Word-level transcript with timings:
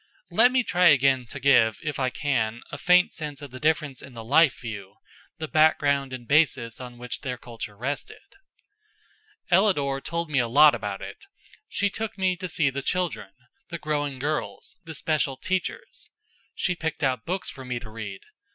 Let 0.31 0.51
me 0.51 0.63
try 0.63 0.85
again 0.87 1.27
to 1.27 1.39
give, 1.39 1.79
if 1.83 1.99
I 1.99 2.09
can, 2.09 2.63
a 2.71 2.79
faint 2.79 3.13
sense 3.13 3.39
of 3.43 3.51
the 3.51 3.59
difference 3.59 4.01
in 4.01 4.15
the 4.15 4.23
life 4.23 4.59
view 4.61 4.95
the 5.37 5.47
background 5.47 6.11
and 6.11 6.27
basis 6.27 6.81
on 6.81 6.97
which 6.97 7.19
their 7.21 7.37
culture 7.37 7.77
rested. 7.77 8.33
Ellador 9.51 10.01
told 10.01 10.27
me 10.31 10.39
a 10.39 10.47
lot 10.47 10.73
about 10.73 11.03
it. 11.03 11.23
She 11.69 11.91
took 11.91 12.17
me 12.17 12.35
to 12.37 12.47
see 12.47 12.71
the 12.71 12.81
children, 12.81 13.29
the 13.69 13.77
growing 13.77 14.17
girls, 14.17 14.75
the 14.85 14.95
special 14.95 15.37
teachers. 15.37 16.09
She 16.55 16.73
picked 16.75 17.03
out 17.03 17.27
books 17.27 17.51
for 17.51 17.63
me 17.63 17.77
to 17.77 17.91
read. 17.91 18.21